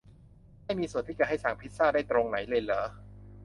[0.63, 2.83] ไม่มีส่วนที่จะให้สั่งพิซซ่าได้ตรงไหนเลยเหรอ